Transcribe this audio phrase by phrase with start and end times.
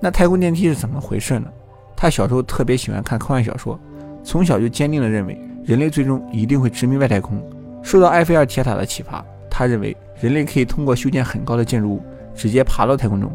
[0.00, 1.48] 那太空电梯是怎么回事呢？
[1.96, 3.78] 他小时候特别喜欢看科幻小说，
[4.22, 7.42] 从小就坚定地认为人类最终一定会殖民外太空。
[7.82, 12.02] 受到埃菲尔铁塔的启发，他认为人类可以通过修建很高的建筑物，
[12.34, 13.32] 直接爬到太空中。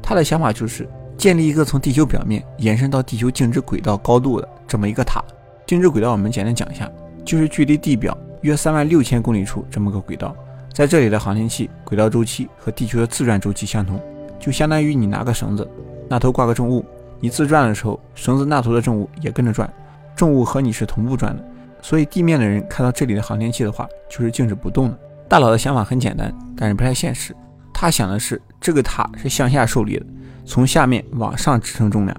[0.00, 5.24] 他的想法就是建立一个从地球表面延伸到地球静止轨道高度的这么一个塔。
[5.66, 6.90] 静止轨道我们简单讲一下，
[7.24, 10.36] 就是距离地表约三万六千公里处这么个轨道。
[10.72, 14.00] 在这里的航天器轨道周期和地球的自转周期相同，
[14.38, 15.66] 就相当于你拿个绳子，
[16.14, 16.84] 那头挂个重物，
[17.18, 19.68] 你自转的时候，绳子那头的重物也跟着转，
[20.14, 21.44] 重物和你是同步转的。
[21.82, 24.98] 所以地面的人看到这里的航天器的话，就是静止不动的。
[25.28, 27.34] 大佬的想法很简单，但是不太现实。
[27.72, 30.06] 他想的是这个塔是向下受力的，
[30.44, 32.16] 从下面往上支撑重量，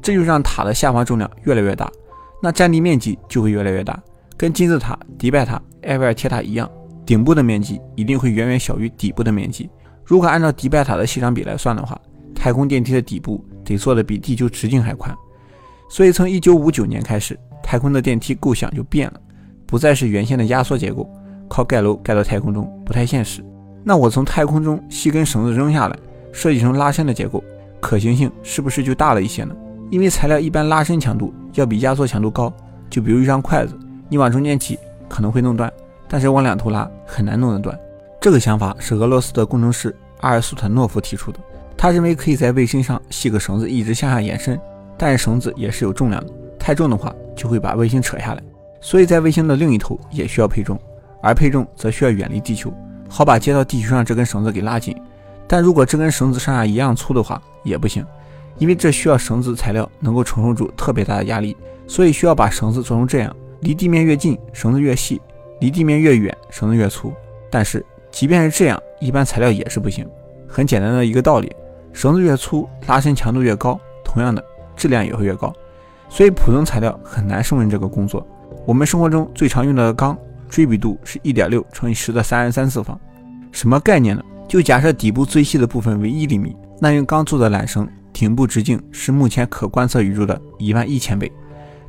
[0.00, 1.92] 这就让塔的下方重量越来越大，
[2.42, 4.02] 那占地面积就会越来越大，
[4.38, 6.66] 跟金字塔、迪拜塔、埃菲尔铁塔一样。
[7.04, 9.68] 顶部的面积一定会远远小于底部的面积。
[10.02, 12.00] 如果按照迪拜塔的细长比来算的话，
[12.44, 15.16] 太空电梯的底部得做的比地球直径还宽。
[15.88, 19.20] 所以从1959年开始，太空的电梯构想就变了，
[19.64, 21.08] 不再是原先的压缩结构，
[21.48, 23.42] 靠盖楼盖到太空中不太现实。
[23.82, 25.98] 那我从太空中系根绳子扔下来，
[26.32, 27.42] 设计成拉伸的结构，
[27.80, 29.56] 可行性是不是就大了一些呢？
[29.90, 32.52] 因为材料一般拉伸强度要比压缩强度高。
[32.90, 33.74] 就比如一双筷子，
[34.10, 34.78] 你往中间挤
[35.08, 35.72] 可能会弄断。
[36.06, 37.74] 但是往两头拉很难弄得断。
[38.20, 41.38] 这个想法是俄罗斯的工程师阿尔苏特诺夫提出的。
[41.84, 44.58] 他认为可以在卫星上系个绳子一直向下延伸，
[44.96, 48.42] 但是绳子也是有重量的，太重的话就会把卫星扯下来。
[48.80, 50.80] 所以在卫星的另一头也需要配重，
[51.20, 52.72] 而配重则需要远离地球，
[53.06, 54.96] 好把接到地球上这根绳子给拉紧。
[55.46, 58.02] 但如果这根绳子上下一样粗的话也不行，
[58.56, 61.54] 因为这需要绳子材料能够承受住特别大的压力，
[61.86, 65.20] 所以需要把绳子做成这样，离地面越近，绳子越细。
[65.60, 67.12] 离地面越远，绳子越粗。
[67.50, 70.08] 但是，即便是这样，一般材料也是不行。
[70.48, 71.54] 很简单的一个道理，
[71.94, 74.44] 绳子越粗，拉伸强度越高，同样的
[74.76, 75.50] 质量也会越高。
[76.10, 78.26] 所以，普通材料很难胜任这个工作。
[78.66, 82.98] 我们生活中最常用的钢，锥比度是一点六乘以十的三十三次方。
[83.52, 84.22] 什么概念呢？
[84.48, 91.30] 就假设底部最细的部分为一厘米，那用钢做的缆绳顶部直径是目前可观测宇宙的一万一千倍。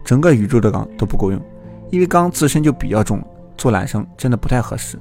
[0.04, 1.42] 整个宇宙的钢都不够用，
[1.90, 3.22] 因为钢自身就比较重。
[3.58, 5.00] 做缆绳真的不太合适，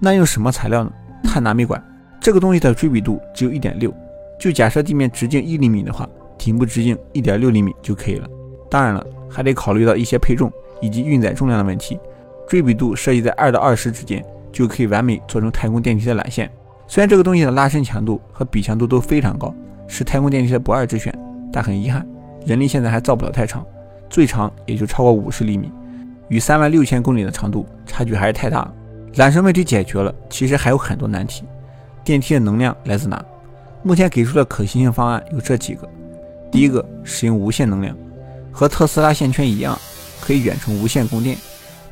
[0.00, 0.92] 那用什么材料呢？
[1.22, 1.82] 碳纳米管
[2.20, 3.94] 这个东西的锥比度只有一点六，
[4.42, 6.04] 就假设地面直径一厘米的话，
[6.36, 8.28] 顶部直径一点六厘米就可以了。
[8.68, 11.96] 当然了，还得考虑到一些配重以及运载重量的问题。
[12.48, 14.20] 锥比度设计在二到二十之间，
[14.50, 16.50] 就可以完美做成太空电梯的缆线。
[16.88, 19.54] 虽然这个东西的拉伸强度和比强度都非常高，
[19.86, 21.16] 是太空电梯的不二之选，
[21.52, 22.04] 但很遗憾，
[22.44, 23.64] 人力现在还造不了太长，
[24.10, 25.70] 最长也就超过五十厘米。
[26.26, 28.74] 与三万六千公里的长度差距还是太大了。
[29.14, 31.44] 缆绳问题解决了，其实还有很多难题。
[32.02, 33.24] 电梯的能量来自哪？
[33.84, 35.88] 目前给出的可行性方案有这几个：
[36.50, 37.96] 第一个，使用无线能量，
[38.52, 39.76] 和特斯拉线圈一样，
[40.20, 41.36] 可以远程无线供电。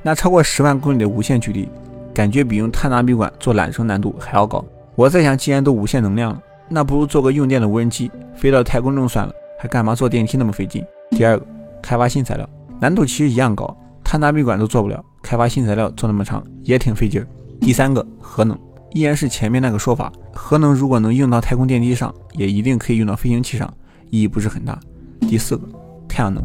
[0.02, 1.68] 那超过十万公里的无线距离，
[2.14, 4.64] 感觉比用碳纳米管做缆绳难度还要高。
[4.94, 10.84] 我在想，既然都无线能量了，那不如做个用电的无人机，飞到太空中算了，还干嘛坐电梯那么费劲？
[11.10, 11.44] 第二个，
[11.82, 12.48] 开发新材料，
[12.80, 13.76] 难度其实一样高。
[14.04, 17.24] 碳纳米管都做不了，开发新材料做那么长也挺费劲。
[17.60, 18.56] 第三个，核能
[18.92, 23.72] 依然是前面那个说法，核能如果能用到太空电梯上，也一定可以用到飞行器上，
[24.10, 24.78] 意义不是很大。
[25.20, 25.68] 第四个，
[26.08, 26.42] 太阳能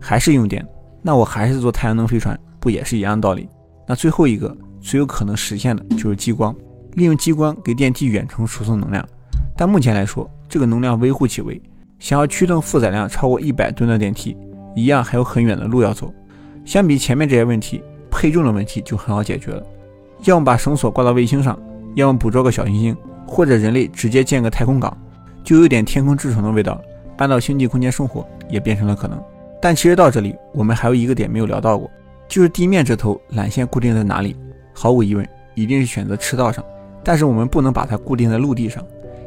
[0.00, 0.64] 还是用电，
[1.02, 3.48] 那我还是做太阳能飞船，不也是一样道理？
[3.88, 6.54] 那最后一个最有可能实现的就是激光，
[6.94, 9.04] 利用激光给电梯远程输送能量，
[9.56, 11.60] 但目前来说，这个能量微乎其微，
[11.98, 14.36] 想要驱动负载量超过一百吨的电梯，
[14.76, 16.14] 一样还有很远的路要走。
[16.64, 19.62] 相比前面这些问题，配重的问题就很好解决了。
[20.24, 21.58] 要么把绳索挂到卫星上，
[21.94, 24.96] 要么捕捉个小行星，或者人类直接建个太空港，
[25.44, 26.80] 就有点天空之城的味道。
[27.16, 29.22] 搬到星际空间生活也变成了可能。
[29.60, 31.88] 但其实到这里，我们还有一个点没有聊到过，
[32.26, 34.36] 就是地面这头缆线固定在哪里？
[34.72, 36.64] 毫无疑问，一定是选择赤道上。
[37.04, 38.82] 但是我们不能把它固定在陆地上，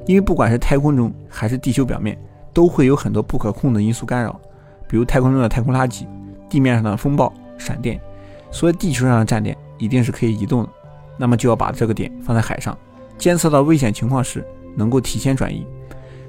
[0.07, 2.17] 因为不管是太空中还是地球表面，
[2.51, 4.39] 都会有很多不可控的因素干扰，
[4.87, 6.05] 比如太空中的太空垃圾。
[6.49, 7.99] 地面上的风暴、闪电，
[8.51, 10.69] 所以地球上的站点一定是可以移动的。
[11.17, 12.77] 那么就要把这个点放在海上，
[13.17, 14.45] 监测到危险情况时
[14.75, 15.65] 能够提前转移。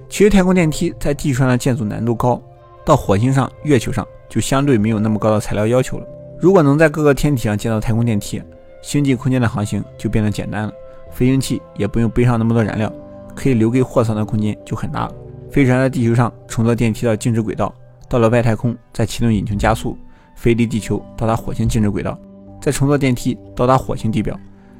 [0.08, 2.40] 其实太空电梯在地球上的建筑难度高，
[2.84, 6.06] 到火星上、月球上就相对没有那么高的材料要求了。
[6.38, 8.42] 如果能在各个天体上建造太空电梯，
[8.82, 10.72] 星际空间的航行就变得简单了，
[11.10, 12.92] 飞行器也不用背上那么多燃料，
[13.34, 15.14] 可以留给货舱的空间就很大了。
[15.50, 17.74] 飞船在地球上乘坐电梯到静止轨道，
[18.08, 19.98] 到了外太空再启动引擎加速。
[20.36, 22.18] 飞离地球，到达火星静止轨道，
[22.60, 24.38] 再乘坐电梯到达火星地表，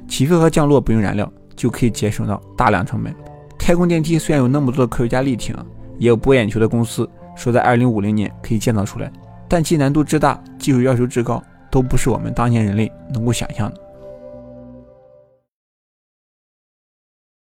[0.09, 3.15] 起飞和降落不用燃料，就可以节省到大量成本。
[3.59, 5.55] 太空电梯虽然有那么多的科学家力挺，
[5.99, 9.11] 也有博眼球的公司说在二零五零年可以建造出来，
[9.49, 13.81] 但其难度之大，技术要求之高，都不是我们当前人类能够想象的。